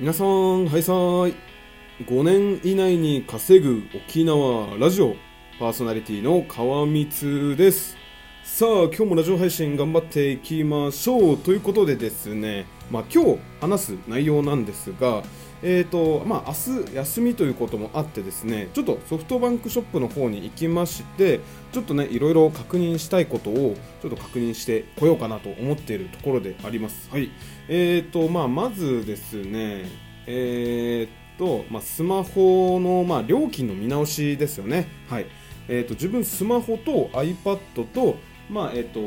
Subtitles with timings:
[0.00, 1.34] 皆さん、はいさーい。
[2.06, 5.16] 5年以内に稼ぐ沖縄ラジオ
[5.58, 7.96] パーソナリティの川光です。
[8.50, 11.38] さあ、今日もラジオ配信頑張っていきましょう。
[11.38, 15.22] ということでですね、まあ今日話す内容なんですが、
[15.62, 21.40] えーとまあ、明日休みということもあってですねちょっとソフトバンクショップの方に行きまして
[21.72, 27.08] ちょっとねいろいろ確認したいことをちょっと確認してこようかなと思っているところであります。
[27.10, 27.30] はい
[27.68, 29.84] えーとまあ、まずですね、
[30.26, 34.88] えーとまあ、スマホの、まあ、料金の見直しですよね。
[35.08, 35.26] はい
[35.68, 37.58] えーと、自分スマホと iPad
[37.92, 38.16] と、
[38.50, 39.00] まあえーと、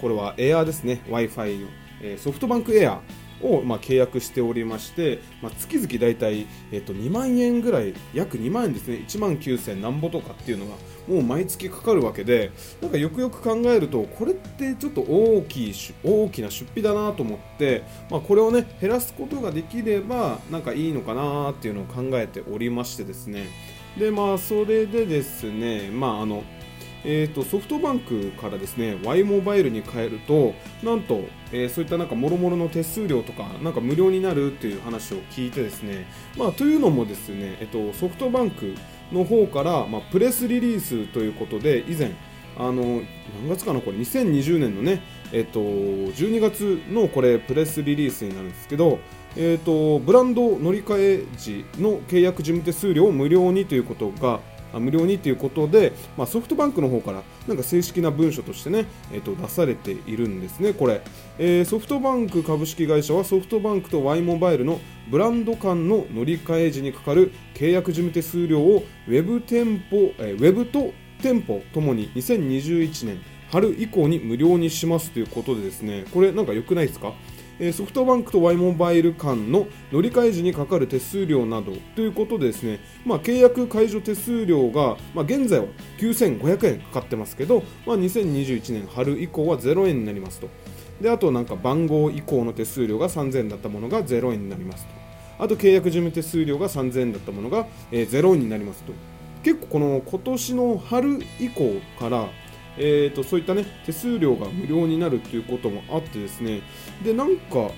[0.00, 1.02] これは Air ですね。
[1.08, 1.68] Wi-Fi の、
[2.02, 2.98] えー、ソフトバンク Air
[3.42, 9.04] を、まあ、契約しておりまして、まあ、月々だいたい、えっと、2万円ぐらい約2万円ですね。
[9.06, 10.72] 1万9000なんぼとかっていうのが
[11.08, 23.46] もう毎月かかるわけでなんかよくよく考えるとこれってちょっと大きい大きな出費だなと思って、まあ、これをね減らすことができればなんかいいのかなっていうのを考えておりましてですね。
[23.98, 26.42] でまあそれでですねまああの
[27.04, 38.74] えーと、ソフトバンクからですね Y モバイルに変えるとなんと、えー、そういったなんか諸々の手数料とかなんか無料になるっていう話を聞いてですね、まあ、というのもですね、えっと、ソフトバンク
[39.12, 42.12] の方から、まあ、プレスリリースということで以前
[42.58, 43.02] あの
[43.42, 45.02] 何月かなこれ2020年のね、
[45.32, 48.98] えっと、12月のこれプレスリリースになるんですけど
[49.38, 54.40] えー、とブランド乗り換え時の契約事務手数料を無料にということが
[54.80, 61.02] 無料にということで、まあ、ソフトバンクの方からなんか正式な文書としてね、えー、と出されているんですね、これ、
[61.38, 77.14] えー、ソフトバンク株式会社はソフトバンクと Y モバイルのブランド間の乗り換え時にかかる契約事務手数料をウェブ店舗、えー、ウェブと店舗ともに2021年春以降に無料にしますということでですね、これなんか良くないですか？
[77.72, 85.66] ソフトバンクと Y モバイル間の乗り換え時にかかる手数料などということでですね、まあ、契約解除手数料が、まあ、現在は
[85.98, 90.48] 9500円かかってますけど、まあ、2021年春以降は0円になりますと。
[91.00, 94.92] であとなんか番号以降の手数料が3000円だったものが0円になりますと。
[95.38, 98.92] あと契約事務手数料が3000円だったものが、え、0円になりますと。
[99.42, 102.28] 結構この今年の春以降から
[102.78, 106.60] えーと、そういった、ね、手数料が無料になるということもあってですね。
[107.04, 107.70] でなんか、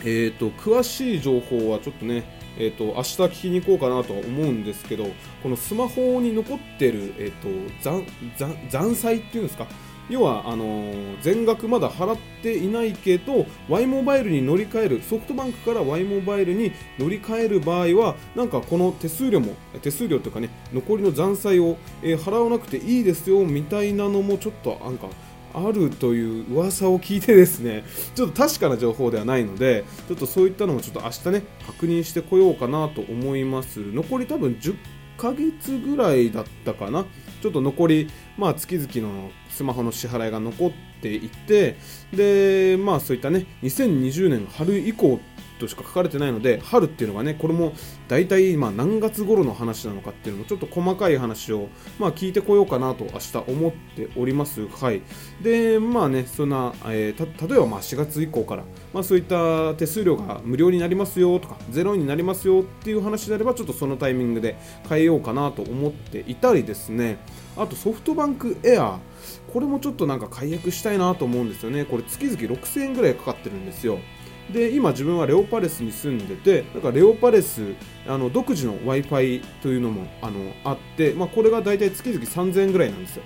[0.00, 2.24] えーと、詳しい情報はちょっとね、
[2.58, 5.06] えーと、明日聞きに行こうかなとは思うんですけど
[5.42, 7.48] このスマホに残ってる、えー、と
[7.82, 8.06] 残
[8.70, 9.66] 残債っていうんですか？
[10.10, 25.08] 要はあのー、全額まだ払っていないけど Y モバイルに乗り換えるソフトバンクから Y モバイルに乗り換える場合はなんかこの手数料も手数料というかね残りの残債を、えー、払わなくていいですよみたいなのもちょっとなんか
[25.54, 27.84] あるという噂を聞いてですね。
[28.14, 33.80] ちょっと確かな情報ではないのでちょっとそういったのもちょっと明日ね確認してこようかなと思います。
[33.80, 34.74] 残り多分10
[35.16, 37.04] ヶ月ぐらいだったかな。
[37.42, 41.76] ちょっと残り、まあ、月々のスマホの支払いが残っていて
[42.10, 45.20] でまあそういったね2020年春以降
[45.64, 47.72] としか書かれてないので春っていうのがねこれも
[48.08, 54.66] 大体今何月頃の話なのかっていうのもちょっと細かい話をまあ聞いてこようかなと明日思っております。
[54.68, 55.02] はい。
[55.42, 64.56] でまあねそんな、えー、例えばまあ4月以降からまあそういった手数料が無料になりますよとかゼロになりますよっていう話であればちょっとそのタイミングで
[64.88, 67.18] 変えようかなと思っていたりですね。
[67.56, 68.98] あとソフトバンクエア
[69.52, 71.84] これもちょっとなんか解約したいなと思うんですよね。
[71.84, 73.98] これ月々6000円ぐらいかかってるんですよ。
[74.52, 77.74] で今自分はレオパレスに住んでてなんかレオパレス
[78.06, 83.22] あの独自の w i f i というのもあのあって、まあ、これが大体月々3000円ぐらいなんですよ。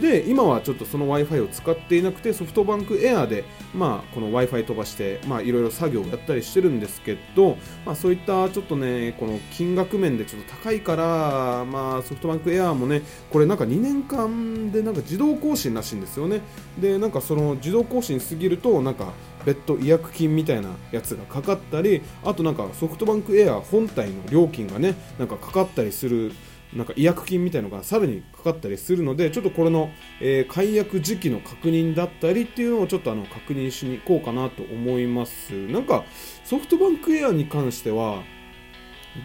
[0.00, 3.44] で今はちょっとその w i f i を使っていなくてソフトバンクエアで、
[3.74, 16.40] まあ、この w i f i 飛ばしていろいろ作業をやったりしてるんですけど、まあ、そういったちょっとねこの金額面でちょっと高いから、まあ、ソフトバンクエアもねこれなんか2年間でなんか自動更新らしいんですよね。
[16.78, 19.12] でなんかその自動更新すぎるとなんか
[19.44, 26.32] 別途違約金みたいなやつがかかったりあとなんかソフトバンクエア本体の料金がねなんかかかったりする
[26.74, 35.52] なんか違約金みたいのがさらにかかったりするのでちょっとこれの、えー、解約時期の確認だったりっていうのをちょっとあの確認しに行こうかなと思います。
[35.52, 36.04] なんか
[36.44, 38.22] ソフトバンクエアに関しては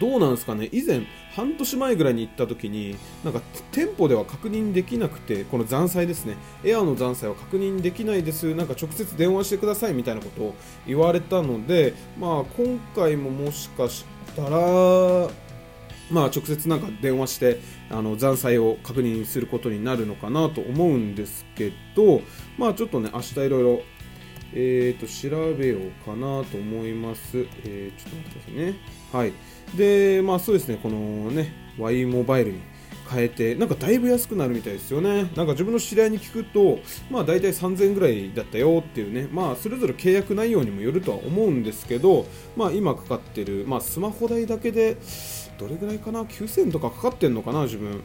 [0.00, 0.68] どうなんですかね？
[0.72, 1.02] 以前
[1.34, 3.40] 半年前ぐらいに行った時になんか
[3.72, 6.36] 店舗では確認できなくてこの残債ですね。
[6.64, 8.54] エアの残債は確認できないです。
[8.54, 10.54] なんか直接電話してくださいみたいなことを
[10.86, 14.04] 言われたのでまあ今回ももしかし
[14.34, 15.30] たら
[16.08, 17.58] まあ、直接なんか電話して
[17.90, 22.20] あの残債を確認することになるのかなと思うんですけど、
[22.58, 23.82] まあ、ちょっとね明日いろいろ
[24.58, 27.46] えー、と調べようかなと思います。
[27.64, 28.74] えー、ちょっと待ってくださいね。
[29.12, 29.32] はい。
[29.76, 32.60] で、まあそうですね、このね、Y モバイルに
[33.10, 35.30] 変えて、なんかだいぶ安くなるみたいですよね。
[35.36, 36.78] なんか自分の知り合いに聞くと、
[37.10, 42.26] まあ大体3000円ぐらいだったよっていうね、まあそれぞれ契約内容にもよるとは思うんですけど、
[42.56, 44.96] まあ今かかってる、まあスマホ代だけで、
[45.58, 48.00] どれぐらいかな、9000円とかかかってんのかな、自分。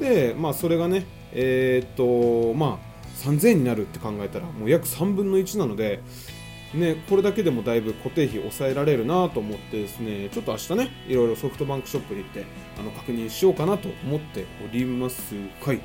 [0.00, 2.91] で、まあそれがね、えー、っと、まあ、
[3.22, 6.02] 3000円になるって考えたらもう約3分の1なので、
[6.74, 12.44] ね、これだけでもだいぶ固定費抑えられるなと思ってですねちょっと明日ねいろいろソフトバンクショップに行って
[12.78, 15.34] あの確認しようかなと思っております。
[15.60, 15.80] はい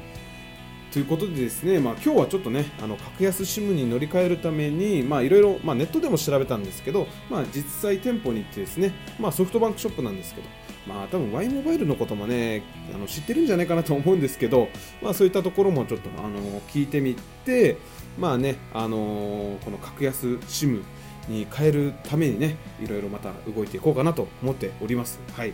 [0.92, 10.48] ということでですね、まあ、今日はちょっとねあの格安 SIM に乗り換えるためにいろいろ、ネットでも調べたんですけど、まあ、実際店舗に行ってですね、まあ、ソフトバンクショップなんですけど
[10.88, 12.64] まあ多分 Y モバイルのこともね
[12.94, 14.70] あの知ってるんじゃないかなと思うんですけど、
[15.02, 17.78] まあ、そういったところもちょっとあの聞いてみて
[18.18, 20.84] まあねあのこの格安 SIM
[21.28, 25.20] に変えるためにねいろいろまた動いていこうかなと思っております。
[25.34, 25.54] はい。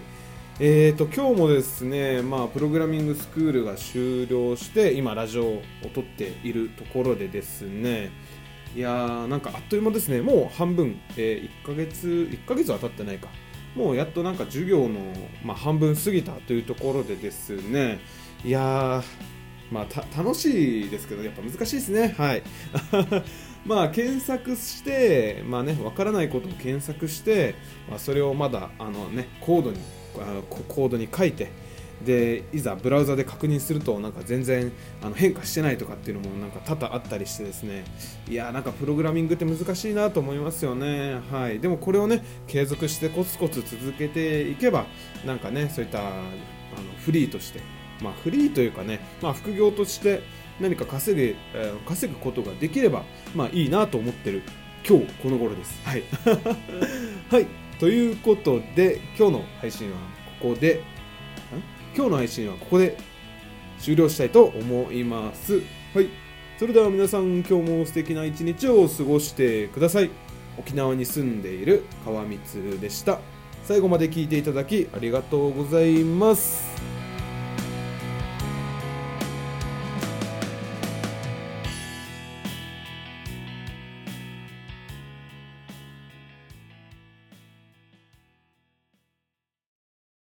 [0.60, 5.62] えーと今日もですね、まあ、プログラミングスクールが終了して今ラジオを
[5.96, 8.12] 撮っているところでですね
[8.76, 10.22] いやーなんかあっという間ですね。
[10.22, 13.30] もう半分、えー1ヶ月1ヶ月は経ってないか。
[13.76, 15.00] もうやっとなんか授業の、
[15.44, 18.00] まあ、半分過ぎたというところでですね。
[18.44, 19.04] いやー
[19.72, 22.14] まあ楽しいですけどやっぱ難しいですね。
[22.18, 22.44] はい。
[23.66, 27.56] まあ検索してまあねわからないことを検索して、
[27.90, 29.80] まあ、それをまだあのねコードに
[30.20, 31.52] あココードに書いて
[32.06, 37.86] でいざブラウザで確認するとなんか全然あの変化してないとかっていうのもなんか多々あったりしてですね。
[38.28, 41.22] いやーなんかプログラミングって難しいなと思いますよね。
[41.32, 41.60] はい。
[41.60, 44.86] でもこれをね継続してコツコツ続けていけば
[45.26, 46.14] なんかねそういったあの
[47.06, 47.62] フリーとして
[48.02, 50.22] まあフリーというかねまあ副業として
[50.60, 53.04] 何か稼ぐ、えー稼ぐことができれば
[53.36, 54.44] まあいいなと思ってる
[54.88, 55.82] 今日この頃です。
[55.86, 56.04] はい。
[57.32, 57.48] はい。
[57.80, 59.98] ということで今日の配信は
[60.40, 60.93] ここで。
[61.96, 62.98] 今日の配信はここで
[63.80, 65.62] 終了したいと思います。
[65.94, 66.10] はい。
[66.58, 70.10] それでは皆さん今日も素敵な一日を過ごしてください。
[70.58, 73.20] 沖縄に住んでいる川光でした。
[73.64, 76.73] 最後まで聞いていただきありがとうございます